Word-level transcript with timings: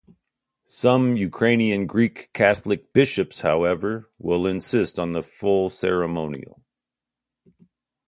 Some 0.67 1.15
Ukrainian 1.15 1.85
Greek 1.85 2.33
Catholic 2.33 2.91
Bishops, 2.91 3.41
however, 3.41 4.09
will 4.17 4.47
insist 4.47 4.97
on 4.97 5.11
the 5.11 5.21
full 5.21 5.69
ceremonial. 5.69 6.63